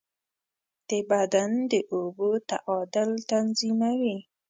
د 0.89 0.91
بدن 1.11 1.51
د 1.71 1.73
اوبو 1.93 2.29
تعادل 2.49 3.09
تنظیموي. 3.31 4.17